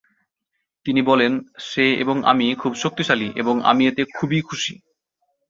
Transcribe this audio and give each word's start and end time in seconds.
তিনি 0.85 1.01
বলেন, 1.01 1.31
"সে 1.59 1.85
এবং 1.93 2.15
আমি 2.23 2.55
খুব 2.55 2.73
শক্তিশালী 2.75 3.31
এবং 3.35 3.55
আমি 3.63 3.83
এতে 3.87 4.03
খুবই 4.17 4.41
খুশি"। 4.41 4.73